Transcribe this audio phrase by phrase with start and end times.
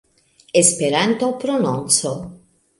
[0.61, 2.21] Esperanto-prononco